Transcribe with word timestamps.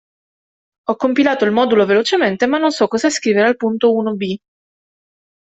Ho 0.89 0.95
compilato 0.95 1.45
il 1.45 1.51
modulo 1.51 1.85
velocemente, 1.85 2.47
ma 2.47 2.57
non 2.57 2.71
so 2.71 2.87
cosa 2.87 3.11
scrivere 3.11 3.47
al 3.47 3.55
punto 3.55 3.93
uno 3.93 4.15
b. 4.15 4.35